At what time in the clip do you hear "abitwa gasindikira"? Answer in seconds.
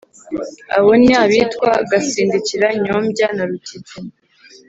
1.23-2.67